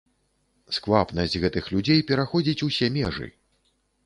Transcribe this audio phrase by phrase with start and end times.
[0.77, 3.31] Сквапнасць гэтых людзей пераходзіць усе межы.